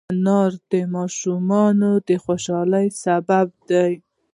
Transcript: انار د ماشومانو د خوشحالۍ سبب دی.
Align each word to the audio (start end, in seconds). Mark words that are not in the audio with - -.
انار 0.13 0.51
د 0.71 0.73
ماشومانو 0.95 1.91
د 2.07 2.09
خوشحالۍ 2.23 2.87
سبب 3.03 3.47
دی. 3.69 3.93